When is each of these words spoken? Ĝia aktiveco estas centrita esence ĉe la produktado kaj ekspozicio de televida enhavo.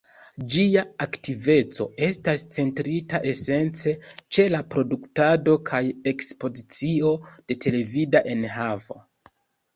Ĝia 0.53 0.83
aktiveco 1.05 1.85
estas 2.07 2.43
centrita 2.55 3.19
esence 3.33 3.93
ĉe 4.37 4.47
la 4.55 4.63
produktado 4.73 5.55
kaj 5.69 5.83
ekspozicio 6.15 7.15
de 7.37 7.61
televida 7.69 8.25
enhavo. 8.35 9.01